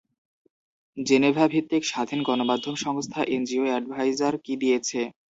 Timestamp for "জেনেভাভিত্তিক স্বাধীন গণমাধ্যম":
0.97-2.75